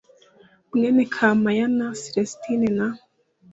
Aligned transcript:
mwene 0.73 1.03
kampayana 1.15 1.85
celestin 2.01 2.61
na 2.77 2.87